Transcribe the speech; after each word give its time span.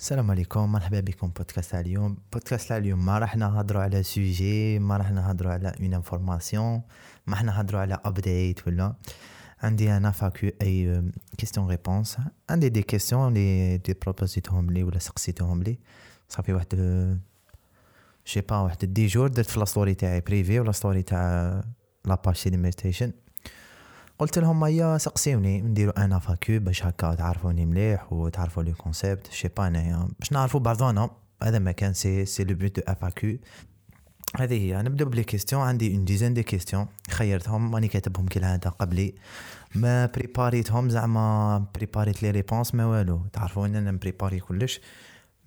السلام 0.00 0.30
عليكم 0.30 0.72
مرحبا 0.72 1.00
بكم 1.00 1.28
بودكاست 1.28 1.70
تاع 1.70 1.80
اليوم. 1.80 2.16
بودكاست 2.32 2.68
تاع 2.68 2.76
اليوم 2.76 3.06
ما 3.06 3.18
راح 3.18 3.36
نهضروا 3.36 3.82
على 3.82 4.02
sujet 4.02 4.78
ما 4.78 4.96
راح 4.96 5.10
نهضروا 5.10 5.52
على 5.52 5.72
une 5.80 5.94
information 5.94 6.82
ما 7.26 7.34
راح 7.34 7.42
نهضروا 7.44 7.80
على 7.80 7.98
update 8.04 8.68
ولا. 8.68 8.94
عندي 9.62 9.96
une 9.96 10.10
FAQ 10.10 10.48
et 10.62 11.02
question 11.38 11.68
réponse 11.68 12.16
عندي 12.50 12.68
des 12.68 12.82
questions 12.82 13.34
لي 13.34 13.78
déjà 13.78 13.94
بروبوزيتهم 14.02 14.70
لي 14.70 14.82
ولا 14.84 14.98
سقسيتهم 14.98 15.62
لي. 15.62 15.78
ça 16.28 16.36
fait 16.36 16.52
واحد 16.52 17.18
je 18.24 18.29
sais 18.29 18.40
pas 18.40 18.56
واحد 18.56 18.78
dix 18.78 19.06
jours 19.06 19.28
درت 19.28 19.50
في 19.50 19.58
la 19.58 19.64
story 19.64 19.94
تاعي 19.94 20.20
privée 20.20 20.60
ولا 20.60 20.72
story 20.72 21.02
تاع 21.02 21.64
la 22.04 22.15
page 22.15 22.36
Ciné 22.36 22.56
Méditation 22.56 23.12
قلت 24.20 24.38
لهم 24.38 24.64
هيا 24.64 24.98
سقسيوني 24.98 25.60
نديرو 25.60 25.90
une 25.90 26.18
FAQ 26.18 26.58
باش 26.58 26.86
هكا 26.86 27.14
تعرفوني 27.14 27.66
مليح 27.66 28.12
وتعرفوا 28.12 28.62
le 28.62 28.72
concept 28.72 29.30
je 29.30 29.36
sais 29.36 29.48
pas 29.48 29.66
انايا 29.66 30.08
باش 30.18 30.32
نعرفوا 30.32 30.60
بعضنا 30.60 31.10
هذا 31.42 31.58
ما 31.58 31.72
كان 31.72 31.92
c'est 31.92 32.26
c'est 32.26 32.44
le 32.44 32.54
but 32.54 32.76
de 32.76 32.82
la 32.88 33.07
FAQ 33.07 33.36
هذه 34.36 34.54
هي 34.54 34.82
نبداو 34.82 35.08
ب 35.08 35.12
les 35.12 35.24
questions 35.24 35.62
عندي 35.62 35.94
une 35.94 36.04
dizaine 36.04 36.34
de 36.34 36.42
questions 36.42 36.86
خيرتهم 37.10 37.70
ماني 37.70 37.88
كاتبهم 37.88 38.26
كالعاده 38.26 38.70
قبلي. 38.70 39.14
ما 39.74 40.06
بريباريتهم 40.06 40.88
زعما 40.88 41.66
بريباريت 41.74 42.22
les 42.22 42.30
réponses 42.30 42.74
ما 42.74 42.86
والو. 42.86 43.20
تعرفون 43.32 43.76
أنا 43.76 43.92
مبريباري 43.92 44.40
كلش. 44.40 44.80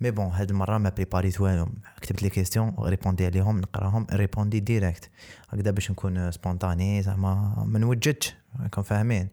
mais 0.00 0.10
bon 0.10 0.26
هاد 0.26 0.50
المرة 0.50 0.78
ما 0.78 0.88
بريباريت 0.90 1.40
والو. 1.40 1.68
كتبت 2.00 2.22
les 2.22 2.30
questions 2.30 2.74
ريبوندي 2.80 3.26
عليهم 3.26 3.60
نقراهم 3.60 4.06
ريبوندي 4.12 4.60
direct 4.60 5.10
هكذا 5.48 5.70
باش 5.70 5.90
نكون 5.90 6.30
spontané 6.30 7.02
زعما 7.02 7.64
ما 7.66 7.78
نوجدش 7.78 8.34
راكم 8.60 8.82
فاهمين. 8.82 9.28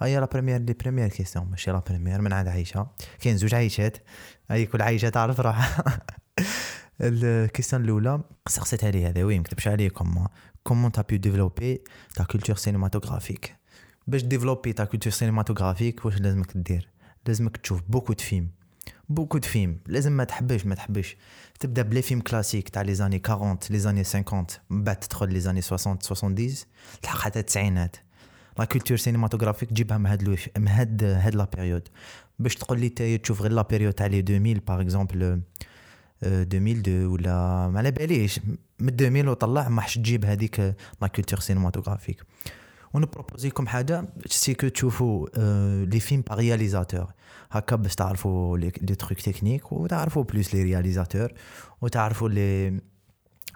هيا 0.00 0.20
لا 0.20 0.26
بريمير 0.26 0.60
لي 0.60 0.72
بريمير 0.72 1.08
كيستيون 1.08 1.50
ماشي 1.50 1.70
لا 1.70 1.82
بريمير 1.88 2.20
من 2.20 2.32
عند 2.32 2.48
عيشه 2.48 2.86
كاين 3.20 3.36
زوج 3.36 3.54
عيشات 3.54 3.96
هاي 4.50 4.66
كل 4.66 4.82
عيشه 4.82 5.08
تعرف 5.08 5.40
روحها. 5.40 6.00
ال 7.00 7.09
question 7.09 7.84
الأولى 7.84 8.20
سقسيت 8.48 8.84
عليه 8.84 9.08
هذا 9.08 9.24
وي 9.24 9.38
مكتبش 9.38 9.68
عليكم 9.68 10.26
comment 10.62 10.92
t'as 10.92 11.02
pu 11.02 11.16
développer 11.16 11.80
ta 12.14 12.24
culture 12.24 12.56
cinématographique 12.56 13.56
باش 14.06 14.22
développer 14.22 14.72
ta 14.72 14.84
culture 14.84 15.12
cinématographique 15.12 16.04
واش 16.04 16.20
لازمك 16.20 16.56
دير 16.56 16.88
لازمك 17.26 17.56
تشوف 17.56 17.82
beaucoup 17.88 18.12
de 18.12 18.20
films 18.20 18.48
beaucoup 19.08 19.38
de 19.38 19.44
films 19.44 19.78
لازم 19.86 20.12
ما 20.12 20.24
تحبش 20.24 20.66
ما 20.66 20.74
تحبش 20.74 21.16
تبدا 21.60 21.82
ب 21.82 21.87
les 21.87 22.02
films 22.02 22.20
classiques 22.20 22.68
تاع 22.68 22.82
les 22.82 22.94
années 22.94 23.22
40 23.28 23.58
les 23.70 23.78
années 23.78 24.04
50 24.04 24.46
من 24.70 24.84
بعد 24.84 24.96
تدخل 24.96 25.32
les 25.32 25.40
années 25.40 25.60
60 25.60 25.98
70 26.00 26.48
تلحق 27.02 27.18
حتى 27.18 27.38
التسعينات 27.38 27.96
لا 28.58 28.64
كولتور 28.64 28.96
سينماتوغرافيك 28.96 29.70
تجيبها 29.70 29.98
من 29.98 30.06
هاد 30.06 30.38
من 30.58 30.68
هاد 30.68 31.04
هاد 31.04 31.34
لا 31.34 31.48
بيريود 31.56 31.88
باش 32.38 32.54
تقول 32.54 32.80
لي 32.80 32.88
تاي 32.88 33.18
تشوف 33.18 33.42
غير 33.42 33.52
لا 33.52 33.90
تاع 33.90 34.06
لي 34.06 34.20
2000 34.20 34.60
باغ 34.66 34.80
اكزومبل 34.80 35.40
2002 36.22 37.06
ولا 37.06 37.68
ما 37.68 37.78
على 37.78 37.90
باليش 37.90 38.40
من 38.80 39.00
2000 39.00 39.30
وطلع 39.30 39.68
ما 39.68 39.82
حش 39.82 39.94
تجيب 39.94 40.24
هذيك 40.24 40.60
لا 41.02 41.06
كولتور 41.06 41.40
ونبروبوزيكم 42.96 43.66
حاجة 43.66 44.04
سي 44.26 44.54
كو 44.54 44.68
تشوفوا 44.68 45.26
لي 45.84 46.00
فيلم 46.00 46.20
با 46.20 46.34
رياليزاتور 46.34 47.06
هكا 47.50 47.76
باش 47.76 47.94
تعرفوا 47.94 48.58
لي 48.58 48.70
تروك 48.70 49.20
تكنيك 49.20 49.72
وتعرفوا 49.72 50.22
بلوس 50.22 50.54
لي 50.54 50.62
رياليزاتور 50.62 51.32
وتعرفوا 51.80 52.28
لي 52.28 52.80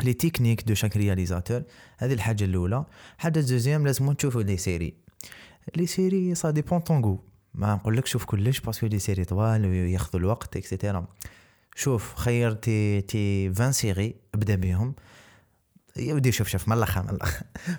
لي 0.03 0.13
تكنيك 0.13 0.63
دو 0.69 0.75
شاك 0.75 0.97
رياليزاتور 0.97 1.63
هذه 1.99 2.13
الحاجة 2.13 2.45
الأولى. 2.45 2.85
حاجة 3.19 3.39
الدوزيام 3.39 3.87
لازم 3.87 4.13
تشوفوا 4.13 4.43
لي 4.43 4.57
سيري 4.57 4.95
لي 5.77 5.87
سيري 5.87 6.35
سا 6.35 6.51
ديبون 6.51 6.81
طون 6.81 7.19
ما 7.55 7.75
نقول 7.75 7.97
لك 7.97 8.07
شوف 8.07 8.25
كلش 8.25 8.61
باسكو 8.61 8.87
لي 8.87 8.99
سيري 8.99 9.25
طوال 9.25 9.67
وياخذوا 9.67 10.21
الوقت 10.21 10.57
اكسيتيرا 10.57 11.07
شوف 11.75 12.15
خير 12.15 12.53
تي 12.53 13.01
تي 13.01 13.49
20 13.49 13.73
سيري 13.73 14.15
ابدأ 14.35 14.55
بهم. 14.55 14.95
يا 15.97 16.15
ودي 16.15 16.33
شوف 16.33 16.49
شوف 16.49 16.69
من 16.69 16.77
الآخر 16.77 17.03
من 17.03 17.19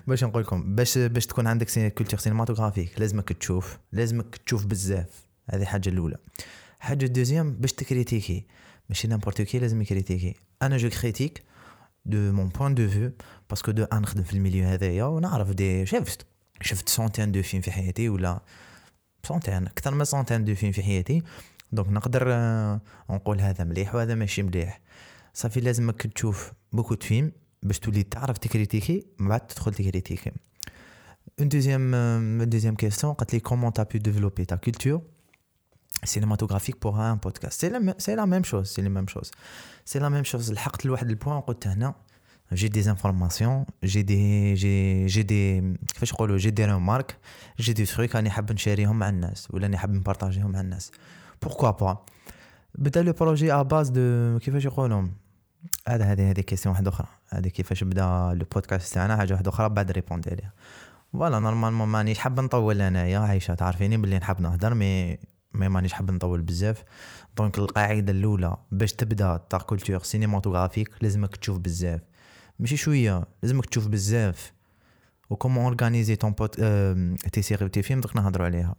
باش 0.06 0.24
نقول 0.24 0.42
لكم 0.42 0.74
باش 0.74 0.98
باش 0.98 1.26
تكون 1.26 1.46
عندك 1.46 1.92
كولتور 1.94 2.20
سينماتوغرافيك 2.20 3.00
لازمك 3.00 3.32
تشوف 3.32 3.78
لازمك 3.92 4.36
تشوف 4.36 4.66
بزاف. 4.66 5.26
هذه 5.50 5.62
الحاجة 5.62 5.88
الأولى. 5.88 6.16
حاجة 6.78 7.04
الدوزيام 7.04 7.52
باش 7.52 7.72
تكريتيكي. 7.72 8.46
ماشي 8.88 9.08
نامبورت 9.08 9.42
كي 9.42 9.58
لازم 9.58 9.82
يكريتيكي. 9.82 10.34
أنا 10.62 10.76
je 10.76 10.88
critique 10.88 11.42
de 12.04 12.32
mon 12.32 12.48
point 12.48 12.74
de 12.74 12.88
vue 12.88 13.12
parce 13.50 13.62
que 13.62 13.70
de 13.70 13.84
un 13.84 14.02
نخدم 14.02 14.22
في 14.22 14.32
ال 14.32 14.37
milieu 14.37 14.68
هذايا 14.68 15.04
ونعرف 15.04 15.50
des 15.50 15.86
شفت؟ 15.86 16.26
شفت 16.60 16.88
centaines 16.88 17.32
de 17.32 17.42
films 17.42 17.62
في 17.62 17.72
حياتي 17.72 18.08
ولا 18.08 18.40
centaines 19.26 19.66
أكثر 19.66 19.94
من 19.94 20.04
centaines 20.04 20.44
de 20.44 20.54
films 20.54 20.72
في 20.72 20.82
حياتي. 20.82 21.22
donc 21.72 21.88
نقدر 21.88 22.28
نقول 23.10 23.40
هذا 23.40 23.64
مليح 23.64 23.94
وهذا 23.94 24.14
ماشي 24.14 24.42
مليح. 24.42 24.80
صافي 25.34 25.60
لازمك 25.60 26.06
تشوف 26.06 26.52
beaucoup 26.72 26.94
de 26.94 27.06
films 27.06 27.32
باش 27.62 27.78
تولي 27.78 28.02
تعرف 28.02 28.38
ت 28.38 28.45
critiquer 28.45 29.06
من 29.18 29.28
بعد 29.28 29.46
تدخل 29.46 29.74
ت 29.74 29.80
critiquer 29.80 30.32
en 31.40 31.48
deuxième 31.48 32.42
deuxième 32.42 32.74
question 32.74 33.12
قالت 33.12 33.34
لي 33.34 33.40
comment 33.40 33.72
t'as 33.72 33.82
pu 33.82 33.98
développer 33.98 34.44
ta 34.44 34.56
culture 34.56 35.02
cinématographique 36.12 36.78
pour 36.84 36.94
un 36.98 37.16
podcast? 37.24 37.56
C'est 37.60 37.70
la, 37.74 37.80
c'est 38.04 38.16
la 38.16 38.26
même 38.26 38.44
chose 38.50 38.66
c'est 38.74 38.84
la 38.88 38.92
même 38.96 39.08
chose 39.14 39.30
c'est 39.84 40.00
la 40.00 40.10
même 40.10 40.24
chose. 40.24 40.52
لحقت 40.52 40.86
لواحد 40.86 41.10
ال 41.10 41.14
point. 41.14 41.40
قلت 41.40 41.66
هنا 41.66 41.94
j'ai 42.54 42.68
des 42.68 42.88
informations 42.88 43.66
j'ai 43.84 44.02
des 44.02 44.56
j'ai 44.56 45.08
j'ai 45.08 45.24
des 45.24 45.62
كيفاش 45.92 46.12
نقولوا 46.12 46.38
j'ai 46.38 46.50
des 46.50 46.66
remarques 46.66 47.14
j'ai 47.62 47.72
des 47.72 47.86
trucs 47.86 48.14
راني 48.14 48.30
حاب 48.30 48.52
ن 48.52 48.57
sharer 48.57 48.88
هم 48.88 48.98
مع 48.98 49.08
الناس 49.08 49.48
ولا 49.50 49.62
راني 49.62 49.76
حاب 49.76 49.90
ن 49.90 49.95
partager 49.95 50.39
هم 50.39 50.50
مع 50.50 50.60
الناس. 50.60 50.90
Pourquoi 51.44 51.72
pas? 51.82 51.96
بدأ 52.74 53.02
le 53.02 53.12
projet 53.12 53.52
à 53.52 53.62
base 53.62 53.88
de 53.88 54.38
كيفاش 54.38 54.64
يقولوا؟ 54.64 55.08
هذا 55.88 56.04
هذه 56.04 56.30
هذه 56.30 56.40
question 56.40 56.72
واحدة 56.72 56.90
أخرى. 56.90 57.06
هذه 57.28 57.48
كيفاش 57.48 57.84
بدأ 57.84 58.34
le 58.34 58.46
podcast 58.54 58.94
تاعنا 58.94 59.16
حاجة 59.16 59.32
واحدة 59.32 59.50
أخرى 59.50 59.68
بعد 59.68 59.90
répondre 59.90 60.30
عليها. 60.30 60.52
voilà 61.12 61.38
normalement 61.38 61.88
مانيش 61.88 62.18
حاب 62.18 62.40
نطول 62.40 62.82
أنايا 62.82 63.18
عايشة 63.18 63.54
تعرفيني 63.54 63.96
بلي 63.96 64.18
نحب 64.18 64.40
نهضر 64.40 64.74
mais 64.74 65.18
mais 65.54 65.68
مانيش 65.68 65.92
حاب 65.92 66.10
نطول 66.10 66.42
بزاف. 66.42 66.84
donc 67.36 67.58
القاعدة 67.58 68.12
الأولى 68.12 68.56
باش 68.72 68.92
تبدأ 68.92 69.36
ta 69.36 69.58
culture 69.58 70.02
cinématographique 70.02 70.90
لازمك 71.00 71.36
تشوف 71.36 71.58
بزاف. 71.58 72.00
ماشي 72.58 72.76
شوية 72.76 73.24
لازمك 73.42 73.66
تشوف 73.66 73.88
بزاف. 73.88 74.52
و 75.30 75.34
comment 75.34 75.64
organiser 75.64 76.16
ton 76.16 76.32
but 76.32 76.60
tes 77.32 77.42
séries 77.42 77.68
tes 77.68 77.82
films 77.82 78.00
دوك 78.00 78.16
نهضروا 78.16 78.46
عليها. 78.46 78.74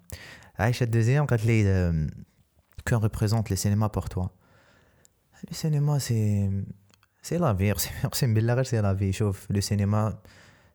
عايشة 0.60 0.84
ال 0.84 0.88
deuxième 0.88 1.26
قالت 1.26 1.46
لي 1.46 1.64
que 2.88 3.00
représente 3.00 3.50
le 3.50 3.56
cinéma 3.56 3.88
pour 3.88 4.04
toi 4.04 4.28
le 5.44 5.50
cinéma 5.52 6.00
c'est 6.00 6.50
c'est 7.22 7.38
la 7.38 7.54
vie 7.54 7.72
اقسم 8.06 8.34
بالله 8.34 8.54
غير 8.54 8.64
c'est 8.64 8.82
la 8.82 8.96
vie 8.96 9.12
شوف 9.12 9.52
لو 9.52 9.62
سينما 9.62 10.18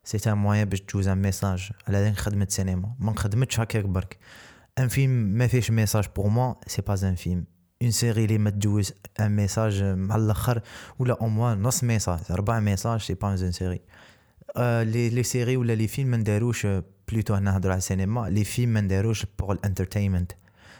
c'est 0.03 0.31
un 0.31 0.37
moyen 0.37 0.65
باش 0.65 0.81
تجوز 0.81 1.07
un 1.07 1.21
message 1.21 1.71
على 1.87 1.97
هذيك 1.97 2.17
خدمه 2.17 2.47
سينما 2.49 2.95
ما 2.99 3.11
نخدمتش 3.11 3.59
هكاك 3.59 3.85
برك 3.85 4.17
un 4.79 4.87
film 4.87 5.11
ما 5.11 5.47
فيش 5.47 5.71
message 5.71 6.05
pour 6.15 6.27
moi 6.27 6.53
c'est 6.67 6.81
pas 6.81 7.09
un 7.09 7.15
film 7.15 7.45
une 7.81 7.91
série 7.91 8.25
اللي 8.25 8.37
ما 8.37 8.49
تجوز 8.49 8.93
un 9.19 9.35
message 9.35 9.83
مع 9.83 10.15
الآخر 10.15 10.61
ولا 10.99 11.17
au 11.21 11.27
moins 11.27 11.61
نص 11.61 11.83
message 11.83 12.19
ربع 12.31 12.59
message 12.59 13.01
c'est 13.01 13.13
pas 13.13 13.31
une 13.33 13.51
série 13.51 13.81
les 14.57 15.09
les 15.09 15.23
séries 15.23 15.57
ولا 15.57 15.73
les 15.73 15.87
films 15.87 16.07
ما 16.07 16.17
نداروش 16.17 16.67
plutôt 17.11 17.33
هنا 17.33 17.51
نهضروا 17.51 17.71
على 17.71 17.77
السينما 17.77 18.29
les 18.29 18.43
films 18.43 18.69
ما 18.69 18.81
نداروش 18.81 19.25
pour 19.39 19.51
ال 19.51 19.57
entertainment 19.57 20.31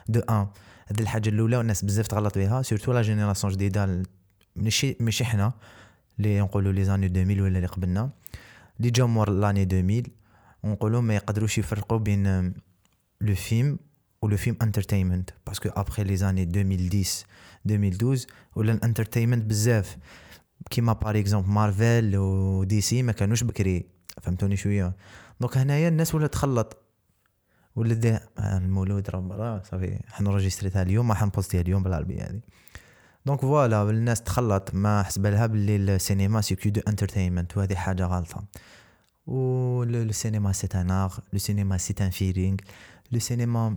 de 0.10 0.20
un 0.20 0.48
هذه 0.92 1.02
الحاجة 1.02 1.30
الأولى 1.30 1.58
والناس 1.58 1.86
بزاف 1.86 2.08
تغلط 2.08 2.38
بها 2.38 2.62
surtout 2.62 2.94
la 2.94 3.02
génération 3.02 3.54
جديدة 3.54 4.04
ماشي 4.56 4.98
ماشي 5.00 5.26
حنا 5.26 5.54
اللي 6.20 6.42
نقولوا 6.42 6.72
les 6.72 6.84
années 6.84 7.06
2000 7.06 7.42
ولا 7.42 7.48
اللي 7.48 7.66
قبلنا. 7.66 8.10
اللي 8.80 8.92
جاو 8.92 9.08
مور 9.08 9.30
l'année 9.30 9.64
2000 9.64 10.12
ونقولوا 10.64 11.02
ما 11.02 11.16
يقدروش 11.16 11.58
يفرقوا 11.58 11.98
بين 11.98 12.54
le 13.22 13.36
film 13.36 13.80
film 14.26 14.56
entertainment 14.66 15.26
parce 15.50 15.60
que 15.60 15.70
après 15.70 16.04
les 16.04 16.24
années 16.24 16.46
2010 16.46 17.26
2012 17.66 18.26
ولا 18.56 18.72
ال 18.72 18.77
entertainment 18.77 19.46
بزاف. 19.46 19.98
كيما 20.70 20.94
par 20.94 21.20
exemple 21.20 21.50
مارفل 21.50 22.18
و 22.18 22.64
DC 22.64 23.04
ما 23.04 23.12
كانوش 23.12 23.44
بكري 23.44 23.86
فهمتوني 24.22 24.58
شوية. 24.58 24.96
donc 25.40 25.58
هنايا 25.58 25.88
الناس 25.88 26.16
ولا 26.16 26.28
تخلط. 26.28 26.89
ولا 27.80 27.94
دي 27.94 28.20
المولود 28.40 29.10
راه 29.10 29.62
صافي 29.72 30.00
enregistrit 30.08 30.75
ها 30.75 30.82
اليوم 30.82 31.08
ما 31.08 31.14
حن 31.14 31.24
poster 31.24 31.56
ها 31.56 31.62
اليوم 31.62 31.84
بالعربية 31.84 32.24
هذه 32.24 32.42
donc 33.26 33.42
voilà 33.42 33.90
الناس 33.90 34.22
تخلط 34.22 34.74
ما 34.74 35.04
حسب 35.04 35.26
لها 35.26 35.46
باللي 35.46 35.96
السينما 35.96 36.42
c'est 36.42 36.56
que 36.56 36.70
de 36.70 36.82
entertainment 36.88 37.58
وهذه 37.58 37.76
حاجة 37.76 38.06
غلطة. 38.06 38.44
و 39.28 39.84
السينما 39.84 40.52
c'est 40.52 40.68
un 40.76 40.92
art 40.92 41.14
le 41.34 41.40
cinéma 41.40 41.78
c'est 41.78 41.96
un 42.02 42.10
feeling 42.10 42.58
le 43.12 43.20
cinéma 43.20 43.76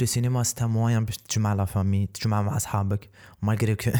le 0.00 0.06
cinéma 0.06 0.42
c'est 0.42 0.64
un 0.64 0.70
moyen 0.70 1.04
باش 1.04 1.16
تجمع 1.16 1.54
la 1.54 1.64
famille 1.64 2.06
تجمع 2.06 2.42
مع 2.42 2.56
أصحابك. 2.56 3.10
malgré 3.42 3.74
que 3.74 3.90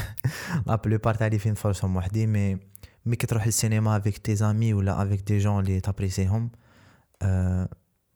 la 0.67 0.75
plupart 0.76 1.14
تاع 1.14 1.26
les 1.26 1.38
films 1.38 1.55
تفرجهم 1.55 1.96
وحدي 1.96 2.26
مي 2.26 2.58
مي 3.06 3.17
كي 3.17 3.26
تروح 3.26 3.46
للسينما 3.46 3.96
avec 3.96 4.19
tes 4.19 4.35
amis 4.35 4.75
ولا 4.75 5.02
avec 5.02 5.20
des 5.20 5.38
gens 5.38 5.64
لي 5.64 5.81
ت 5.81 5.86
apprécier 5.86 6.39
هم 6.39 6.50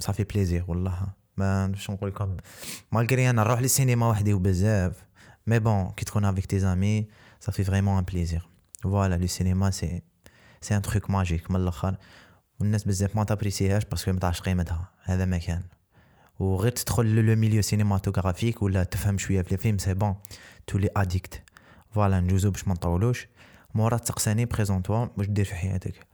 ça 0.02 0.10
fait 0.10 0.24
plaisir 0.24 0.64
والله. 0.68 1.06
ما 1.36 1.66
باش 1.66 1.90
نقول 1.90 2.10
لكم. 2.10 2.36
malgré 2.92 3.30
أنا 3.30 3.42
نروح 3.42 3.60
للسينما 3.60 4.08
وحدي 4.08 4.34
وبزاف 4.34 5.04
mais 5.46 5.58
bon 5.58 5.90
كي 5.90 6.04
تكون 6.04 6.24
avec 6.24 6.46
tes 6.46 7.08
amis 7.40 7.50
ça 7.50 7.55
fait 7.55 7.64
vraiment 7.64 7.98
un 7.98 8.04
plaisir 8.04 8.48
voilà 8.82 9.14
le 9.14 9.26
cinéma 9.26 9.70
c'est 9.70 10.02
c'est 10.60 10.76
un 10.76 10.82
truc 10.82 11.10
magique 11.10 11.50
من 11.50 11.56
الأخر. 11.56 11.96
والناس 12.60 12.84
بزاف 12.84 13.16
ما 13.16 13.24
ت 13.24 13.30
apprécier 13.30 13.84
هاش 13.84 13.92
parce 13.92 14.05
que 14.05 14.12
ما 14.12 14.18
تعرفش 14.18 14.40
قيمتها. 14.40 14.90
هذا 15.02 15.24
ما 15.24 15.38
كان. 15.38 15.62
وغير 16.38 16.72
تدخل 16.72 17.26
le 17.26 17.36
milieu 17.36 17.62
cinématographique 17.62 18.62
ولا 18.62 18.84
تفهم 18.84 19.18
شوية 19.18 19.42
في 19.42 19.52
الفيلم 19.52 19.78
c'est 19.78 19.94
bon 19.94 20.14
تولي 20.66 20.88
addict 20.96 21.42
voilà 21.90 22.20
نجوزو 22.20 22.50
باش 22.50 22.68
ما 22.68 22.74
نطولوش. 22.74 23.28
مورا 23.74 23.96
تسقساني 23.96 24.44
présente-toi 24.44 25.06
واش 25.16 25.26
دير 25.26 25.44
في 25.44 25.54
حياتك. 25.54 26.06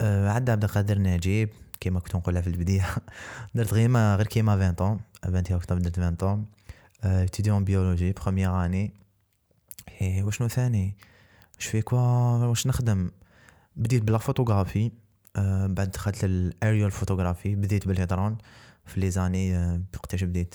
أه 0.00 0.30
عند 0.30 0.50
عبد 0.50 0.64
القادر 0.64 0.98
نجيب. 0.98 1.50
كيما 1.80 2.00
كنت 2.00 2.16
نقولها 2.16 2.42
في 2.42 2.46
البداية. 2.46 2.86
درت 3.54 3.74
غير 3.74 3.88
ما 3.88 4.16
غير 4.16 4.26
كيما 4.26 4.52
20 4.52 4.72
طون 4.72 5.00
20 5.24 5.44
أكتوبر 5.50 5.80
درت 5.80 5.98
20 5.98 6.14
ans 6.14 6.46
étudiant 7.04 7.64
biologie 7.64 8.12
première 8.12 8.64
année 8.64 8.92
وشنو 10.02 10.48
ثاني؟ 10.48 10.96
واش 11.56 11.66
fais 11.66 11.82
quoi؟ 11.82 12.46
واش 12.46 12.66
نخدم؟ 12.66 13.10
بديت 13.76 14.02
ب 14.02 14.07
la 14.07 14.18
photographie 14.18 14.90
أه 15.36 15.66
بعد 15.66 15.90
دخلت 15.90 16.24
لل 16.24 16.41
aerial 16.41 16.90
photography 16.90 17.54
بديت 17.54 17.88
ب 17.88 17.93
les 17.93 18.08
drones 18.08 18.38
في 18.84 19.00
les 19.00 19.10
années 19.10 19.56
وقتاش 19.94 20.24
بديت؟ 20.24 20.54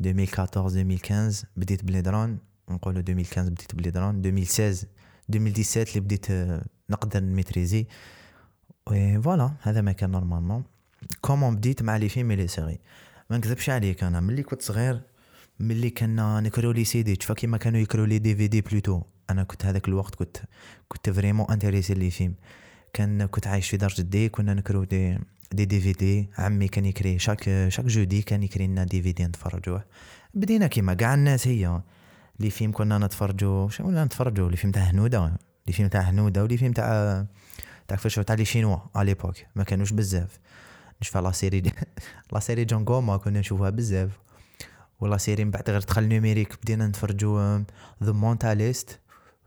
2014 0.00 0.80
2015 0.80 1.46
بديت 1.56 1.84
ب 1.84 1.89
les 1.89 2.06
drones 2.06 2.38
نقولو 2.68 3.00
2015 3.00 3.50
بديت 3.50 3.74
ب 3.74 3.79
les 3.79 3.94
drones 3.94 4.24
2016 4.24 4.86
2017 5.30 5.88
اللي 5.88 6.00
بديت 6.00 6.26
نقدر 6.90 7.20
ن 7.20 7.26
maîtriser. 7.26 7.86
voilà 8.90 9.50
هذا 9.62 9.80
ما 9.80 9.92
كان 9.92 10.10
normalement 10.10 10.64
comment 11.20 11.56
بديت 11.56 11.82
مع 11.82 11.96
les 11.96 12.08
films 12.08 12.32
les 12.32 12.48
séries 12.48 12.78
ما 13.30 13.38
نكذبش 13.38 13.70
عليك 13.70 14.04
أنا 14.04 14.20
ملي 14.20 14.42
كنت 14.42 14.62
صغير 14.62 15.00
ملي 15.60 15.90
كنا 15.90 16.40
نكرو 16.40 16.70
les 16.70 17.02
CD 17.02 17.16
تشوف 17.16 17.32
كيما 17.32 17.56
كانوا 17.56 17.80
يكرو 17.80 18.04
les 18.04 18.18
DVD 18.18 18.60
plutôt 18.60 19.02
أنا 19.30 19.44
كنت 19.44 19.66
هذاك 19.66 19.88
الوقت 19.88 20.14
كنت 20.14 20.36
كنت 20.88 21.10
vraiment 21.10 21.46
intéressé 21.50 21.94
les 21.94 22.10
films 22.10 22.34
كان 22.92 23.26
كنت 23.26 23.46
عايش 23.46 23.68
في 23.68 23.76
دار 23.76 23.90
جدي 23.90 24.28
كنا 24.28 24.54
نكرو 24.54 24.84
des 24.84 25.18
des 25.52 25.64
DVD 25.64 26.30
عمي 26.38 26.68
كان 26.68 26.84
يكري 26.84 27.18
chaque 27.18 27.68
chaque 27.68 27.84
jeudi 27.84 28.22
كان 28.22 28.42
يكري 28.42 28.66
لنا 28.66 28.84
DVD 28.84 29.24
نتفرجوه. 29.24 29.84
بدينا 30.34 30.66
كيما 30.66 30.94
كاع 30.94 31.14
الناس 31.14 31.48
هي. 31.48 31.82
les 32.40 32.50
films 32.50 32.72
كنا 32.72 32.98
نتفرجوا 32.98 33.68
chinois 33.68 33.88
ولا 33.88 34.04
نتفرجوا 34.04 34.50
les 34.50 34.56
films 34.56 34.72
تاع 34.72 34.82
هنودة. 34.82 35.32
les 35.66 35.72
films 35.72 35.88
تاع 35.88 36.00
هنودة 36.00 36.42
و 36.42 36.45
les 36.45 36.56
films 36.56 36.72
تاع 36.72 37.26
تاع 37.88 37.96
كيفاش 37.96 38.14
تاع 38.14 38.34
les 38.34 38.44
chinois 38.44 38.78
à 38.94 39.06
l'époque 39.06 39.36
ما 39.56 39.64
كانوش 39.64 39.92
بزاف 39.92 40.38
نشوف 41.02 41.16
لا 41.16 41.32
سيري 41.32 41.62
لا 42.32 42.40
سيري 42.40 42.64
جونغو 42.64 43.00
ما 43.00 43.16
كنا 43.16 43.40
نشوفها 43.40 43.70
بزاف 43.70 44.10
ولا 45.00 45.18
سيري 45.18 45.44
من 45.44 45.50
بعد 45.50 45.70
غير 45.70 45.80
دخل 45.80 46.04
نيميريك 46.04 46.56
بدينا 46.62 46.86
نتفرجوا 46.86 47.58
ذا 48.02 48.12
مونتاليست 48.12 49.00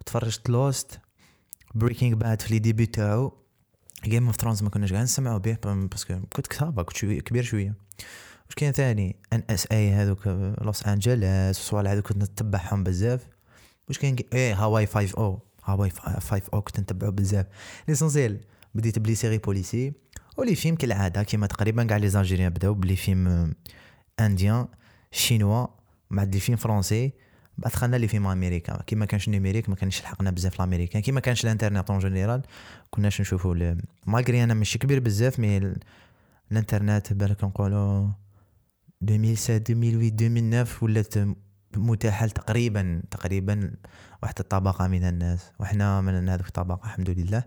تفرجت 0.06 0.50
لوست 0.50 1.00
بريكينغ 1.76 2.16
باد 2.16 2.42
في 2.42 2.54
لي 2.54 2.60
ديبي 2.60 2.86
تاعو 2.86 3.34
جيم 4.04 4.28
اوف 4.28 4.36
ثرونز 4.36 4.64
ما 4.64 4.70
كناش 4.70 4.94
قاعد 4.94 5.04
نسمعوا 5.04 5.38
به 5.38 5.58
باسكو 5.64 6.20
كنت 6.36 6.48
كتابه 6.48 6.84
كنت 6.84 6.98
شوية 6.98 7.22
كبير 7.22 7.44
شوية 7.44 7.74
واش 8.46 8.56
كاين 8.56 8.72
ثاني 8.72 9.16
ان 9.34 9.44
اس 9.50 9.68
اي 9.72 9.92
هذوك 9.92 10.28
لوس 10.62 10.84
انجلس 10.84 11.60
وصوالح 11.60 11.92
هذوك 11.92 12.08
كنت 12.08 12.24
نتبعهم 12.24 12.84
بزاف 12.84 13.28
واش 13.88 14.00
كاين 14.00 14.16
إيه 14.34 14.64
هاواي 14.64 14.86
5 14.86 15.18
أو 15.18 15.47
هاواي 15.68 15.90
5 15.90 16.42
أو 16.54 16.62
كنت 16.62 16.80
نتبعو 16.80 17.12
بزاف 17.12 17.46
l'essentiel 17.88 18.40
بديت 18.76 19.00
ب 19.00 19.04
les 19.04 19.16
séries 19.16 19.38
policières 19.38 19.94
و 20.38 20.42
les 20.42 20.56
films 20.56 20.76
كالعاده 20.76 21.24
كيما 21.24 21.48
تقريبا 21.48 21.84
كاع 21.84 21.98
les 21.98 22.10
algériens 22.10 22.50
بداو 22.50 22.74
ب 22.74 22.79
les 22.79 22.96
films 22.96 23.54
indiens 24.20 24.68
chinois 25.12 25.68
مع 26.10 26.24
des 26.24 26.40
films 26.40 26.58
français 26.58 27.14
بعد 27.58 27.72
دخلنا 27.72 27.96
les 27.96 28.08
films 28.08 28.28
américains 28.28 28.82
كيما 28.88 29.06
كانش 29.06 29.30
numérique 29.30 29.70
ما 29.70 29.76
كانش 29.76 30.02
لحقنا 30.02 30.32
بزاف 30.32 30.56
الامريكان 30.56 31.02
كيما 31.02 31.20
كانش 31.20 31.46
الانترنت 31.46 31.90
en 31.90 32.00
général 32.00 32.42
كناش 32.90 33.22
نشوفوا 33.22 33.76
malgré 34.06 34.44
أنا 34.44 34.54
ماشي 34.54 34.80
كبير 34.80 35.00
بزاف 35.00 35.40
mais 35.40 35.74
الانترنت 36.52 37.14
بالك 37.14 37.44
نقولوا 37.44 38.08
2007 39.04 39.58
2008 39.58 40.62
2009 40.62 40.84
ولات 40.84 41.14
متاحه 41.78 42.28
تقريبا 42.28 43.02
تقريبا 43.12 43.72
واحد 44.24 44.36
الطبقه 44.40 44.88
من 44.88 45.04
الناس. 45.04 45.52
وحنا 45.60 46.02
من 46.02 46.30
هذوك 46.30 46.48
الطبقه 46.48 46.86
الحمد 46.86 47.10
لله. 47.10 47.44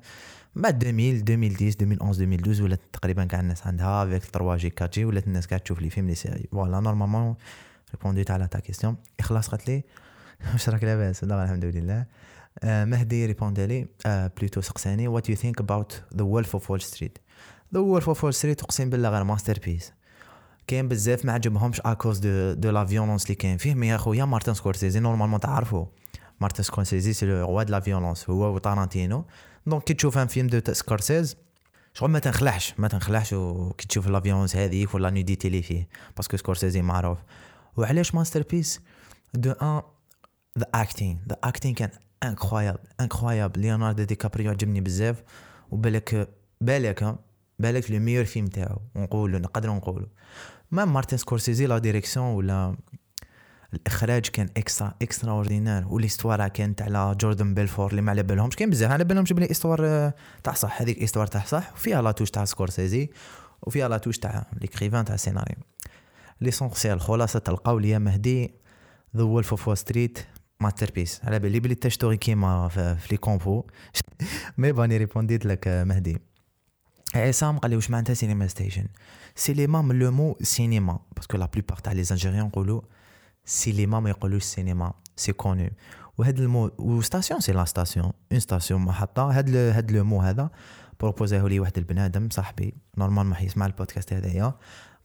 بعد 0.57 0.85
2000 0.85 1.33
2010 1.33 1.83
2011 1.83 2.23
2012 2.23 2.65
ولات 2.65 2.81
تقريبا 2.93 3.25
كاع 3.25 3.41
الناس 3.41 3.67
عندها 3.67 4.05
avec 4.05 4.17
3G 4.17 4.23
4G 4.23 5.05
ولات 5.05 5.27
الناس 5.27 5.47
قاعد 5.47 5.61
تشوف 5.61 5.81
les 5.81 5.91
films 5.91 6.07
les 6.07 6.15
séries 6.15 6.49
voilà 6.53 6.81
normalement 6.81 7.35
répondit 7.95 8.31
على 8.31 8.49
ta 8.49 8.59
question 8.59 8.97
إخلاص 9.21 9.49
قالت 9.49 9.69
لي؟ 9.69 9.85
واش 10.53 10.69
راك 10.69 10.85
لاباس. 10.85 11.25
لا 11.25 11.45
الحمد 11.45 11.65
لله. 11.65 12.07
آه 12.65 12.85
مهدي 12.85 13.27
répondre 13.27 13.67
لي 13.67 13.87
آه 14.07 14.31
plutôt 14.39 14.61
سقساني. 14.61 15.09
What 15.09 15.29
you 15.29 15.37
think 15.37 15.61
about 15.61 16.03
The 16.17 16.23
Wolf 16.23 16.55
of 16.55 16.71
Wall 16.71 16.81
Street 16.81 17.19
The 17.75 17.81
Wolf 17.81 18.09
of 18.09 18.25
Wall 18.25 18.35
Street 18.35 18.63
أقسم 18.63 18.91
بالله 18.91 19.09
غير 19.09 19.25
masterpiece 19.25 19.93
كاين 20.67 20.89
بزاف 20.89 21.25
ما 21.25 21.33
عجبهمش 21.33 21.81
à 21.81 21.87
cause 21.87 22.19
de 22.19 22.53
de 22.53 22.71
la 22.71 22.85
violence 22.85 23.25
اللي 23.25 23.35
كاين 23.35 23.57
فيه. 23.57 23.75
mais 23.75 23.89
يا 23.89 23.97
خويا 23.97 24.25
مارتن 24.25 24.55
سكورسيزي 24.55 25.01
normalement 25.01 25.41
تعرفو 25.41 25.87
مارتن 26.41 26.63
سكورسيزي 26.63 27.13
c'est 27.13 27.27
le 27.27 27.45
roi 27.45 27.63
de 27.63 27.73
la 27.73 27.81
violence 27.81 28.31
هو 28.31 28.55
وطارانتينو 28.55 29.25
donc 29.67 29.85
كي 29.85 29.95
تشوف 29.95 30.19
un 30.19 30.27
film 30.27 30.47
de 30.47 30.73
سكورسيزي 30.73 31.37
شغل 31.95 32.11
ما 32.11 32.19
تنخلعش. 32.19 32.75
ما 32.79 32.89
تنخلعش 32.89 33.33
وكي 33.33 33.87
تشوف 33.87 34.07
la 34.07 34.21
violence 34.21 34.57
هذيك 34.57 34.95
و 34.95 35.00
la 35.00 35.11
nudité 35.11 35.49
اللي 35.49 35.63
فيه. 35.63 35.89
parce 36.17 36.29
que 36.29 36.37
سكورسيزي 36.37 36.83
معروف. 36.83 37.19
وعلاش 37.77 38.15
masterpiece 38.15 38.81
d'un 39.35 39.83
the 40.59 40.67
acting 40.75 41.19
the 41.29 41.37
acting 41.45 41.75
كان 41.75 41.91
incroyable 42.23 42.79
incroyable 43.01 43.61
ليوناردو 43.61 44.03
دي 44.03 44.15
كابريو 44.15 44.51
عجبني 44.51 44.81
بزاف. 44.81 45.23
وبالك 45.71 46.29
بالك 46.61 47.19
بالك 47.61 47.91
le 47.91 47.99
meilleur 47.99 48.25
film 48.25 48.47
تاعو 48.47 48.79
نقولو 48.97 49.39
نقدروا 49.39 49.75
نقولو. 49.75 50.07
ما 50.71 50.85
مارتن 50.85 51.17
سكورسيزي 51.17 51.67
la 51.67 51.79
direction 51.79 52.27
ولا 52.27 52.77
الإخراج 53.75 54.27
كان 54.27 54.49
extra 54.57 54.95
extraordinaire 55.03 55.31
و 55.31 55.87
l'histoire 55.89 56.49
كانت 56.49 56.83
على 56.83 57.17
جوردن 57.21 57.55
بيلفورت 57.55 57.91
اللي 57.91 58.03
ما 58.03 58.11
على 58.11 58.23
بالهمش 58.23 58.57
كاين 58.57 58.71
بزاف 58.71 58.91
على 58.91 59.05
بالهمش 59.05 59.33
بلي 59.33 59.51
histoire 59.51 59.87
آه، 59.87 60.15
تاع 60.45 60.53
صح 60.53 60.83
هذيك 60.83 61.03
histoire 61.03 61.27
تاع 61.27 61.45
صح 61.45 61.73
وفيها 61.73 62.03
la 62.03 62.11
touche 62.11 62.31
تاع 62.31 62.45
سكورسيزي 62.45 63.11
وفيها 63.63 63.89
la 63.89 63.99
touche 63.99 64.19
تاع 64.19 64.47
l'écrivain 64.61 65.05
تاع 65.05 65.15
السيناريو. 65.15 65.57
l'essentiel 66.41 67.01
خلاصة 67.01 67.43
القول 67.49 67.85
يا 67.85 67.99
مهدي 67.99 68.55
The 69.17 69.23
Wolf 69.23 69.51
of 69.51 69.79
Street 69.79 70.19
masterpiece 70.61 71.21
على 71.25 71.39
بالي 71.39 71.61
بلي 71.61 71.75
تشتوري 71.75 72.17
كيما 72.17 72.69
في 72.69 72.97
les 73.11 73.17
كومبو. 73.17 73.65
mais 74.59 74.73
راني 74.73 74.97
ريبونديت 74.97 75.47
لك 75.47 75.69
آه، 75.69 75.85
مهدي. 75.85 76.30
عصام 77.15 77.59
قال 77.59 77.71
لي 77.71 77.77
واش 77.77 77.91
معناتها 77.91 78.15
سينما 78.15 78.47
ستيشن 78.47 78.87
سينما 79.35 79.83
من 79.83 79.99
le 79.99 80.11
mot 80.11 80.37
سينما 80.43 80.99
parce 81.17 81.29
que 81.29 81.37
la 81.37 81.47
plupart 81.47 81.79
تاع 81.79 81.93
les 81.93 82.03
Algériens 82.03 82.45
نقولوا 82.45 82.81
سينما 83.45 84.01
ما 84.01 84.11
يقولوش 84.11 84.43
سينما 84.43 84.93
c'est 85.17 85.33
connu 85.33 85.71
وهاد 86.19 86.41
ال 86.41 86.48
mot 86.48 86.71
و 86.79 87.01
station 87.01 87.41
c'est 87.41 87.53
la 87.53 87.65
station 87.65 88.13
une 88.33 88.41
station 88.41 88.81
محطه 88.81 89.23
هاد 89.23 89.57
هاد 89.57 89.91
le 89.91 90.05
mot 90.05 90.21
هذا 90.21 90.51
بروبوزاه 91.01 91.49
لي 91.49 91.61
واحد 91.61 91.79
البنادم 91.79 92.29
صاحبي 92.31 92.75
normal 92.99 93.27
ما 93.27 93.41
يسمع 93.41 93.67
البودكاست 93.67 94.13
هذايا 94.13 94.55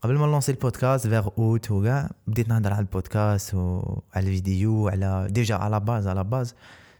قبل 0.02 0.14
ما 0.14 0.26
نلونسي 0.26 0.52
البودكاست 0.52 1.06
vers 1.06 1.28
août 1.38 1.70
وكاع 1.70 2.10
بديت 2.26 2.48
نهضر 2.48 2.72
على 2.72 2.80
البودكاست 2.80 3.54
وعلى 3.54 4.02
الفيديو 4.16 4.88
على 4.88 5.26
déjà 5.30 5.54
à 5.54 5.63
la 5.63 5.80
base 5.80 6.06
à 6.06 6.12
la 6.12 6.24
base 6.24 6.54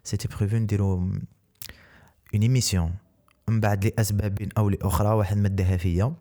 c'était 0.04 0.28
prévu 0.28 0.56
نديرو 0.56 0.94
une 0.94 2.42
émission 2.42 2.94
من 3.48 3.60
بعد 3.60 3.84
لأسباب 3.84 4.48
أو 4.58 4.68
لأخرى 4.68 5.08
واحد 5.08 5.36
مدها 5.36 5.76
فيا. 5.76 6.14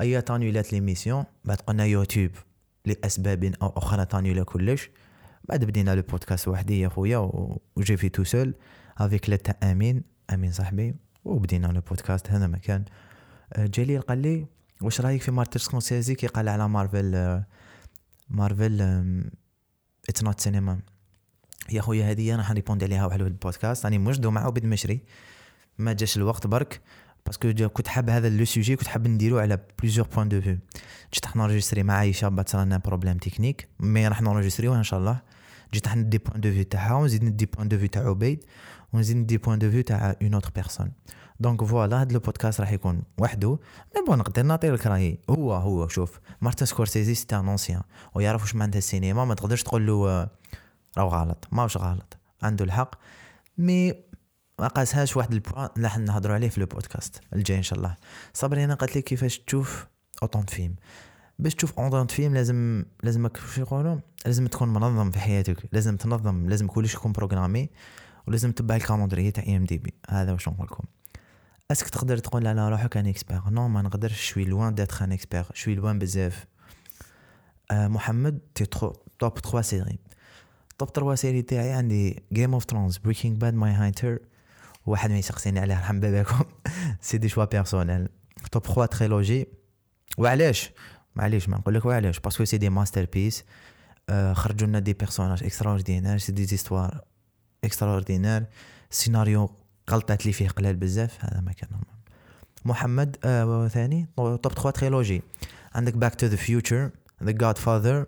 أيا 0.00 0.20
تانيولات 0.20 0.72
l'émission 0.72 1.24
بعد 1.44 1.60
قلنا 1.60 1.84
يوتيوب 1.84 2.30
لأسباب 2.86 3.44
أو 3.62 3.68
أخرى 3.76 4.04
تانيولا 4.04 4.44
كلش. 4.44 4.90
بعد 5.48 5.64
بدينا 5.64 5.94
le 5.94 6.02
podcast 6.02 6.48
وحدي 6.48 6.80
يا 6.80 6.88
خويا 6.88 7.30
و 7.76 7.80
j'ai 7.80 7.96
fait 7.96 8.08
tout 8.08 8.24
seul 8.24 8.54
avec 8.98 9.30
l'aide 9.30 9.70
أمين 9.70 10.02
أمين 10.32 10.52
صاحبي 10.52 10.94
وبدينا 11.24 11.66
le 11.66 11.80
podcast 11.80 12.30
هذا 12.30 12.46
مكان. 12.46 12.84
أه، 13.52 13.66
جليل 13.66 14.00
قال 14.00 14.18
لي 14.18 14.46
واش 14.80 15.00
رأيك 15.00 15.22
في 15.22 15.30
مارتن 15.30 15.58
سكورسيزي 15.58 16.14
كي 16.14 16.26
قال 16.26 16.48
على 16.48 16.68
مارفل 16.68 17.42
مارفل 18.28 18.82
it's 20.08 20.22
not 20.22 20.40
cinema 20.40 20.80
يا 21.70 21.80
خويا 21.80 22.10
هذه 22.10 22.34
أنا 22.34 22.42
حنريبوندي 22.42 22.84
عليها 22.84 23.06
واحد 23.06 23.20
البودكاست. 23.20 23.84
راني 23.84 23.98
مجدو 23.98 24.30
معاه 24.30 24.50
بد 24.50 24.64
مشري. 24.64 25.00
ما 25.78 25.92
جاش 25.92 26.16
الوقت 26.16 26.46
برك 26.46 26.80
parce 27.26 27.52
que 27.52 27.68
كنت 27.68 27.88
حاب 27.88 28.10
هذا 28.10 28.28
le 28.28 28.44
sujet 28.44 28.76
كنت 28.76 28.88
حاب 28.88 29.08
نديرو 29.08 29.38
على 29.38 29.58
plusieurs 29.78 30.06
points 30.06 30.28
de 30.28 30.40
vue 30.40 30.58
جيت 31.14 31.26
راح 31.26 31.36
نورجستري 31.36 31.82
مع 31.82 31.94
عايشة 31.94 32.28
بعد 32.28 32.48
صرنا 32.48 32.76
problème 32.76 33.18
technique 33.18 33.68
mais 33.80 34.08
راح 34.08 34.22
نورجستريوها 34.22 34.78
إن 34.78 34.82
شاء 34.82 35.00
الله. 35.00 35.20
جيت 35.72 35.86
راح 35.86 35.96
ندي 35.96 36.18
point 36.18 36.40
de 36.40 36.50
vue 36.50 36.62
تاعها 36.62 36.94
ونزيد 36.94 37.24
ندي 37.24 37.46
point 37.46 37.68
de 37.68 37.78
vue 37.78 37.88
تاع 37.88 38.08
عبيد 38.08 38.44
ونزيد 38.92 39.16
ندي 39.16 39.38
بوين 39.38 39.58
دو 39.58 39.70
فيو 39.70 39.82
تاع 39.82 40.16
une 40.22 40.34
autre 40.34 40.50
personne 40.54 40.92
donc 41.40 41.64
voilà 41.64 42.00
هاد 42.00 42.12
le 42.12 42.20
podcast 42.20 42.60
راح 42.60 42.72
يكون 42.72 43.02
وحده. 43.18 43.58
mais 43.96 44.02
bon 44.06 44.18
نقدر 44.18 44.42
نعطي 44.42 44.70
لك 44.70 44.86
رايي 44.86 45.18
هو 45.30 45.54
هو 45.54 45.88
شوف 45.88 46.20
مارتن 46.40 46.66
سكورسيزي 46.66 47.14
c'est 47.14 47.26
un 47.32 47.48
ancien 47.48 47.82
ويعرف 48.14 48.42
واش 48.42 48.54
معناتها 48.54 48.78
السينما 48.78 49.24
ما 49.24 49.34
تقدرش 49.34 49.62
تقول 49.62 49.86
له 49.86 50.28
راهو 50.98 51.08
غلط. 51.08 51.48
ماهوش 51.52 51.76
غلط. 51.76 52.16
عنده 52.42 52.64
الحق. 52.64 52.94
mais 53.58 53.94
ما 54.58 54.68
قاسهاش 54.68 55.16
واحد 55.16 55.32
ال 55.32 55.38
point 55.38 55.68
راح 55.78 55.98
نهضروا 55.98 56.34
عليه 56.34 56.48
في 56.48 56.58
البودكاست 56.58 57.20
الجاي 57.34 57.58
إن 57.58 57.62
شاء 57.62 57.78
الله. 57.78 57.96
صبري 58.34 58.64
أنا 58.64 58.74
قالت 58.74 58.96
لك 58.96 59.04
كيفاش 59.04 59.38
تشوف 59.38 59.86
autant 60.22 60.37
de 60.37 60.42
films؟ 60.42 60.74
باش 61.38 61.54
تشوف 61.54 61.78
autant 61.78 61.99
de 61.99 62.06
films 62.06 62.34
لازم 62.34 62.84
لازمك 63.02 63.36
شو 63.54 63.60
يقولوا 63.60 63.96
لازم 64.26 64.46
تكون 64.46 64.68
منظم 64.68 65.10
في 65.10 65.18
حياتك 65.18 65.56
لازم 65.72 65.96
تنظم 65.96 66.48
لازم 66.48 66.66
كلش 66.66 66.94
يكون 66.94 67.12
programmé 67.12 67.68
ولازم 68.26 68.52
تتبع 68.52 68.76
ال 68.76 68.81
calendrier 68.81 69.30
تاع 69.30 69.44
IMDb. 69.44 69.94
هذا 70.08 70.32
واش 70.32 70.48
نقول 70.48 70.66
لكم. 70.66 70.84
est-ce 71.70 71.82
que 71.82 71.88
تقدر 71.88 72.18
تقول 72.18 72.46
على 72.46 72.68
روحك 72.68 72.96
un 72.96 73.06
expert. 73.06 73.50
non 73.50 73.68
ما 73.68 73.82
نقدرش 73.82 74.20
je 74.20 74.28
suis 74.28 74.44
loin 74.44 74.74
d'être 74.74 75.04
un 75.04 75.12
expert 75.12 75.44
je 75.54 75.61
suis 75.61 75.74
loin 75.74 75.98
بزاف. 75.98 76.46
آه 77.70 77.88
محمد 77.88 78.38
tes 78.54 78.64
top 78.66 79.38
3 79.38 79.60
séries 79.60 79.98
top 80.78 80.88
3 80.90 81.14
séries 81.14 81.42
تاعي 81.42 81.72
عندي 81.72 82.22
Game 82.32 82.54
of 82.54 82.64
Thrones 82.64 82.98
Breaking 82.98 83.36
Bad 83.36 83.54
Mindhunter 83.54 84.18
واحد 84.86 85.10
ما 85.10 85.18
يسقسيني 85.18 85.60
عليه 85.60 85.74
رحم 85.74 86.00
باباكم. 86.00 86.44
c'est 87.00 87.18
des 87.18 87.28
choix 87.28 87.44
personnels. 87.44 88.08
top 88.52 88.66
3 88.66 88.86
trilogies 88.86 89.48
وعلاش؟ 90.18 90.70
معليش 91.16 91.48
ما 91.48 91.58
نقول 91.58 91.74
لك 91.74 91.84
وعلاش. 91.84 92.20
parce 92.20 92.44
que 92.44 92.58
c'est 92.58 92.70
des 92.70 93.04
masterpieces 93.04 93.44
خرجوا 94.32 94.68
لنا 94.68 94.78
des 94.78 94.92
personnages 94.92 95.44
extraordinaires 95.44 96.18
c'est 96.18 96.44
des 96.44 96.58
histoires 96.58 97.00
extraordinaires. 97.64 98.44
سيناريو 98.90 99.56
غلطات 99.90 100.26
لي 100.26 100.32
فيه 100.32 100.48
قلال 100.48 100.76
بزاف 100.76 101.24
هذا 101.24 101.40
ما 101.40 101.52
كان 101.52 101.68
محمد 102.64 103.16
آه 103.24 103.68
ثاني. 103.68 104.08
top 104.16 104.52
3 104.52 104.70
trilogies 104.70 105.22
عندك 105.74 105.94
Back 105.96 106.14
to 106.14 106.26
the 106.26 106.36
Future 106.36 106.90
The 107.22 107.30
Godfather 107.30 108.06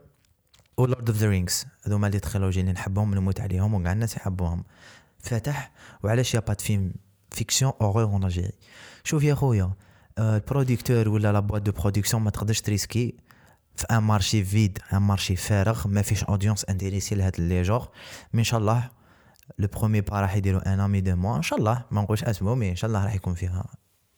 و 0.76 0.87
Lord 0.87 1.11
of 1.11 1.19
the 1.19 1.28
Rings 1.28 1.66
هذوما 1.87 2.07
les 2.07 2.21
trilogies 2.21 2.61
اللي 2.61 2.73
نحبهم 2.73 3.14
نموت 3.14 3.40
عليهم 3.40 3.75
وكاع 3.75 3.93
الناس 3.93 4.16
يحبوهم. 4.16 4.64
فتح 5.25 5.73
وعلاش 6.02 6.35
y 6.35 6.40
a 6.40 6.44
pas 6.44 6.54
film 6.54 6.93
fiction 7.31 7.73
horreur 7.81 8.02
en 8.02 8.25
Algérie 8.25 8.52
شوف 9.04 9.23
يا 9.23 9.35
خويا 9.35 9.73
ال 10.19 10.27
producteur 10.27 11.09
ولا 11.09 11.33
la 11.33 11.40
boîte 11.40 11.64
de 11.64 11.73
production 11.73 12.23
ما 12.23 12.31
تقدرش 12.31 12.61
تريسكي. 12.61 13.14
في 13.76 13.85
un 13.90 13.99
marché 13.99 14.45
vide 14.45 14.78
un 14.93 14.99
marché 14.99 15.37
فارغ 15.37 15.88
ما 15.88 16.02
فيش 16.02 16.25
audience 16.25 16.64
intéressée 16.64 17.14
لهاد 17.14 17.40
les 17.40 17.62
genres. 17.62 17.88
mais 18.33 18.38
ان 18.38 18.45
شاء 18.45 18.61
الله 18.61 18.90
le 19.59 19.69
premier 19.69 20.00
pas 20.00 20.21
راح 20.21 20.37
يديروا 20.37 20.75
un 20.75 20.81
ami 20.81 21.00
de 21.00 21.16
moi 21.16 21.37
ان 21.37 21.43
شاء 21.43 21.59
الله 21.59 21.85
ما 21.90 22.02
نقولش 22.02 22.25
اسمو 22.25 22.54
mais 22.54 22.71
ان 22.71 22.76
شاء 22.76 22.88
الله 22.88 23.04
راح 23.04 23.14
يكون 23.14 23.35
فيها 23.35 23.66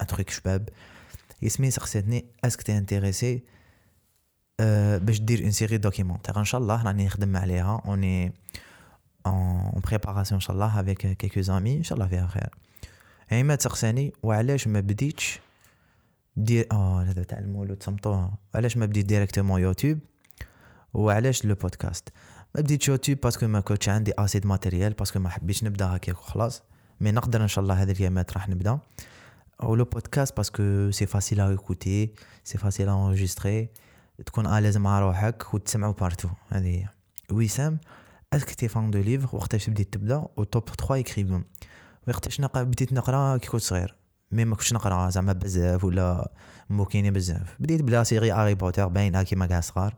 un 0.01 0.07
truc 0.07 0.31
شباب. 0.31 0.69
ياسمين 1.43 1.71
سقسيتني 1.71 2.27
est-ce 2.45 2.57
que 2.57 2.63
t'es 2.63 2.79
intéressé 2.79 3.43
أه 4.61 4.99
باش 4.99 5.21
دير 5.21 5.43
une 5.43 5.51
série 5.51 5.79
documentaire 5.79 6.39
ان 6.39 6.45
شاء 6.45 6.61
الله 6.61 6.83
راني 6.83 7.07
نخدم 7.07 7.37
عليها. 7.37 7.83
اوني 7.87 8.33
ان 10.33 10.41
شاء 10.41 10.55
الله 10.55 10.81
avec 10.81 11.07
quelques 11.07 11.41
amis 11.41 11.77
ان 11.77 11.83
شاء 11.83 11.99
الله 11.99 12.09
فيها 12.09 12.27
خير 12.27 12.49
عماد 13.33 13.63
سقساني 13.63 14.13
وعلاش 14.23 14.69
ما 14.69 14.81
بديتش 14.81 15.41
دير 16.37 16.67
آه 16.73 17.03
هذا 17.03 17.23
تاع 17.23 17.39
المولود 17.39 17.83
صمتوها 17.83 18.39
علاش 18.55 18.77
ما 18.77 18.87
بديت 18.87 19.07
directement 19.07 19.61
YouTube 19.61 19.99
وعلاش 20.95 21.45
le 21.45 21.55
podcast 21.55 22.09
ما 22.55 22.61
بديت 22.61 22.89
YouTube 22.89 23.21
parce 23.21 23.37
que 23.37 23.47
ما 23.47 23.61
كنتش 23.61 23.89
عندي 23.89 24.13
assez 24.19 24.39
de 24.39 24.47
matériel 24.47 24.93
parce 24.93 25.09
que 25.09 25.19
ما 25.19 25.29
حبيتش 25.29 25.65
نبدا 25.65 25.87
هكاك 25.97 26.19
وخلاص 26.19 26.63
mais 27.01 27.13
نقدر 27.13 27.43
ان 27.43 27.49
شاء 27.49 27.63
الله 27.63 27.83
هذه 27.83 27.93
الايامات 27.93 28.33
راح 28.33 28.49
نبدا 28.49 28.79
أو 29.63 29.75
le 29.75 29.85
podcast 29.85 30.37
parce 30.37 30.70
que 30.71 30.91
c'est 30.91 31.07
facile 31.07 31.41
à 31.41 31.49
écouter 31.51 32.11
c'est 32.45 32.59
facile 32.59 32.89
à 32.89 33.15
تكون 34.27 34.47
à 34.47 34.51
l'aise 34.51 34.77
مع 34.77 35.01
روحك 35.01 35.55
وتسمعوا 35.55 35.93
partout 35.93 36.29
هذه 36.49 36.67
هي 36.67 36.89
وسام 37.31 37.79
est-ce 38.33 38.47
que 38.47 38.55
t'es 38.55 38.69
fan 38.69 38.91
de 38.91 38.99
livres 38.99 39.37
وقتاش 39.37 39.71
بديت 39.71 39.95
تبدأ؟ 39.95 40.27
و 40.37 40.45
top 40.45 40.69
3 40.69 40.95
écrivains 40.95 41.45
وقتاش 42.09 42.41
نقرا 42.41 42.63
بديت 42.63 42.93
نقرأ 42.93 43.37
كي 43.37 43.49
كنت 43.49 43.61
صغير. 43.61 43.95
mais 44.33 44.45
ما 44.45 44.57
كنتش 44.57 44.73
نقرأ 44.73 45.11
زعما 45.11 45.33
بزاف 45.33 45.85
ولا 45.85 46.33
موكيني 46.71 47.11
بزاف. 47.11 47.57
بديت 47.61 47.83
ب 47.83 47.90
la 47.90 48.05
série 48.05 48.31
هاري 48.31 48.55
بوتر 48.55 48.89
باينه 48.89 49.23
كيما 49.23 49.47
كاع 49.47 49.61
صغار. 49.61 49.95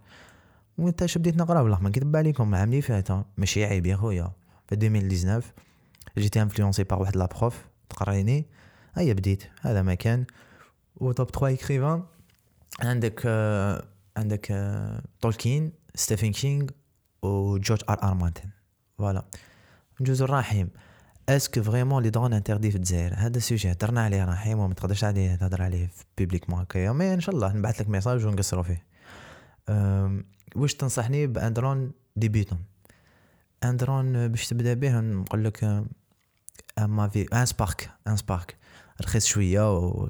وانت 0.79 1.03
اش 1.03 1.19
بديت 1.19 1.37
نقرأ؟ 1.37 1.61
والله 1.61 1.81
ما 1.81 1.89
نكذب 1.89 2.17
عليكم 2.17 2.55
العام 2.55 2.69
اللي 2.69 2.83
فات 2.83 3.09
ماشي 3.37 3.65
عيب 3.65 3.87
يا 3.87 3.97
خويا. 3.97 4.33
في 4.69 4.75
2019 4.75 5.47
جيت 6.19 6.37
influencé 6.37 6.85
par 6.85 7.01
واحد 7.01 7.17
la 7.17 7.27
prof 7.27 7.65
تقريني 7.89 8.47
هيا 8.95 9.13
بديت. 9.13 9.43
هذا 9.61 9.83
ما 9.83 9.95
كان. 9.95 10.25
و 10.97 11.13
top 11.13 11.31
3 11.31 11.55
écrivains 11.55 12.03
عندك 12.81 13.23
آه 13.27 13.85
عندك 14.17 14.55
تولكين 15.21 15.73
ستيفن 15.95 16.33
كينغ 16.33 16.67
وجورج 17.23 17.83
آر 17.89 18.03
آر 18.03 18.15
مارتن. 18.15 18.51
voilà. 18.99 19.25
نجوز 20.01 20.23
الرحيم 20.23 20.69
est-ce 21.29 21.51
que 21.51 21.63
vraiment 21.63 22.03
les 22.03 22.11
drones 22.11 22.33
interdits 22.33 22.71
في 22.71 22.77
الجزائر؟ 22.77 23.15
هذا 23.17 23.39
sujet 23.39 23.73
هضرنا 23.73 24.05
عليه 24.05 24.25
رحيم 24.25 24.59
وما 24.59 24.75
تقدرش 24.75 25.05
عليه 25.05 25.35
تهضر 25.35 25.63
عليه 25.63 25.87
في 25.87 26.05
public 26.19 26.51
هكايا 26.51 26.93
mais 26.93 27.15
إن 27.15 27.21
شاء 27.21 27.35
الله 27.35 27.53
نبعث 27.53 27.81
لك 27.81 27.89
message 27.89 28.27
ونقصروا 28.27 28.63
فيه. 28.63 28.85
واش 30.57 30.75
تنصحني 30.75 31.27
ب 31.27 31.36
un 31.36 31.53
drone 31.53 31.93
débutant 32.17 32.59
un 33.65 33.77
drone 33.77 34.29
باش 34.29 34.47
تبدأ 34.47 34.75
به 34.75 35.01
نقول 35.01 35.45
لك 35.45 35.85
أما 36.79 37.09
في 37.09 37.23
un 37.23 37.47
Spark 37.47 37.91
un 38.07 38.17
Spark 38.17 38.57
رخيص 39.03 39.27
شوية 39.27 39.79
و 39.79 40.09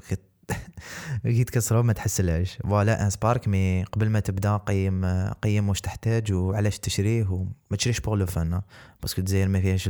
كي 1.23 1.43
تكسرو 1.43 1.83
ما 1.83 1.93
تحسلهاش 1.93 2.57
voilà 2.63 3.03
un 3.03 3.09
Spark 3.09 3.47
mais 3.47 3.83
قبل 3.83 4.09
ما 4.09 4.19
تبدأ 4.19 4.57
قيم 4.57 5.05
قيم 5.29 5.69
واش 5.69 5.81
تحتاج 5.81 6.33
وعلاش 6.33 6.79
تشريه 6.79 7.27
وما 7.29 7.77
تشريش 7.77 7.99
pour 7.99 8.17
le 8.17 8.25
fun 8.25 8.61
parce 9.01 9.13
que 9.13 9.21
الجزائر 9.21 9.47
ما 9.47 9.61
فيهاش. 9.61 9.89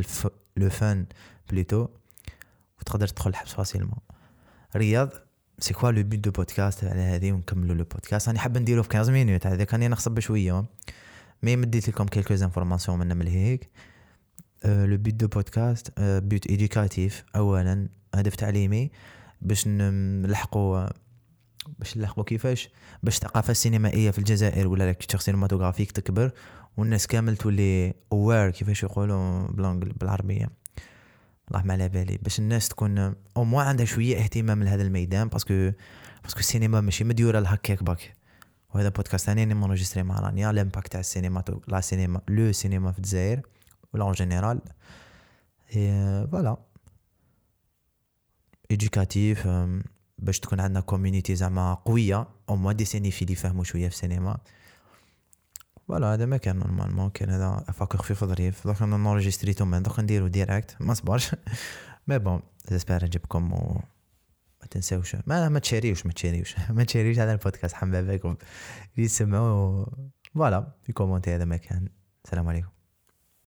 le 0.57 0.69
fun 0.69 1.05
بليتو 1.49 1.87
وتقدر 2.79 3.07
تدخل 3.07 3.29
الحبس 3.29 3.53
facilement 3.53 3.99
رياض 4.75 5.09
c'est 5.59 5.73
quoi 5.73 5.91
le 5.91 6.03
but 6.03 6.19
du 6.19 6.31
podcast 6.31 6.83
على 6.83 7.01
هذه؟ 7.01 7.31
ونكملوا 7.31 7.75
le 7.75 7.83
podcast 7.83 8.27
راني 8.27 8.39
حاب 8.39 8.57
نديرو 8.57 8.83
في 8.83 8.89
15 8.89 9.11
minutes 9.11 9.47
هذا 9.47 9.63
كان 9.63 9.89
نخصب 9.89 10.11
بشوية. 10.11 10.65
mais 11.43 11.55
مديت 11.55 11.89
لكم 11.89 12.05
quelques 12.05 12.33
informations 12.33 13.07
من 13.17 13.27
هيك. 13.27 13.69
le 14.65 14.97
but 14.97 15.13
du 15.13 15.27
podcast 15.27 15.91
but 15.99 16.47
éducatif 16.47 17.23
اولا. 17.35 17.87
هدف 18.15 18.35
تعليمي. 18.35 18.91
باش 19.41 19.67
نلحقوا 19.67 20.87
باش 21.79 21.97
نلحقوا 21.97 22.23
كيفاش؟ 22.23 22.69
باش 23.03 23.15
الثقافه 23.15 23.51
السينمائيه 23.51 24.11
في 24.11 24.19
الجزائر 24.19 24.67
ولا 24.67 24.83
la 24.83 24.92
culture 24.92 25.21
cinématographique 25.21 25.91
تكبر 25.91 26.31
والناس 26.77 27.07
كامل 27.07 27.37
تولي 27.37 27.93
aware 28.11 28.49
كيفاش 28.49 28.83
يقولوا 28.83 29.47
بالعربية. 29.71 30.49
الله 31.51 31.63
ما 31.63 31.73
على 31.73 31.89
بالي. 31.89 32.17
باش 32.17 32.39
الناس 32.39 32.69
تكون 32.69 33.15
أو 33.37 33.43
موا 33.43 33.63
عندها 33.63 33.85
شوية 33.85 34.17
اهتمام 34.17 34.63
لهذا 34.63 34.81
الميدان 34.81 35.27
باسكو 35.27 35.71
باسكو 36.23 36.39
السينما 36.39 36.81
ماشي 36.81 37.03
مديورة 37.03 37.39
لهكاك 37.39 37.83
باك. 37.83 38.13
وهذا 38.73 38.89
بودكاست 38.89 39.25
ثاني 39.25 39.43
اللي 39.43 39.53
مونجستري 39.53 40.03
مع 40.03 40.19
رانيا 40.19 40.51
لامباكت 40.51 40.91
تاع 40.91 40.99
السينما 40.99 41.43
لا 41.67 41.81
سينما 41.81 42.21
لو 42.27 42.51
سينما 42.51 42.91
في 42.91 42.97
الجزائر 42.97 43.41
ولا 43.93 44.03
اون 44.03 44.11
جينيرال 44.13 44.61
فوالا 45.67 46.57
ايديوكاتيف 48.71 49.47
باش 50.17 50.39
تكون 50.39 50.59
عندنا 50.59 50.79
كوميونيتي 50.79 51.35
زعما 51.35 51.73
قويه 51.73 52.27
أو 52.49 52.55
موا 52.55 52.71
دي 52.71 52.85
سينيفيل 52.85 53.31
يفهموا 53.31 53.63
شوية 53.63 53.87
في 53.87 53.93
السينما 53.93 54.37
فوالا 55.87 56.13
هذا 56.13 56.25
ما 56.25 56.37
كان 56.37 56.59
نورمالمون 56.59 57.09
كان 57.09 57.29
هذا 57.29 57.65
افاك 57.67 57.95
خفيف 57.95 58.23
ظريف 58.23 58.67
دوك 58.67 58.81
أنا 58.81 58.97
نورجستريتو 58.97 59.65
من 59.65 59.83
دوك 59.83 59.99
نديرو 59.99 60.27
ديريكت 60.27 60.75
ما 60.79 60.93
صبرش 60.93 61.35
مي 62.07 62.19
بون 62.19 62.41
جيسبر 62.69 63.05
نجيبكم 63.05 63.53
و 63.53 63.81
ما 64.61 64.67
تنساوش 64.71 65.15
ما 65.27 65.49
ما 65.49 65.59
تشاريوش 65.59 66.05
ما 66.05 66.11
تشاريوش 66.13 66.55
ما 66.69 66.83
تشاريوش 66.83 67.19
هذا 67.19 67.31
البودكاست 67.31 67.75
حمبابكم 67.75 68.35
يسمعوا 68.97 69.85
فوالا 70.35 70.73
في 70.83 70.93
كومونتي 70.93 71.35
هذا 71.35 71.45
ما 71.45 71.57
كان 71.57 71.89
السلام 72.25 72.47
عليكم 72.47 72.69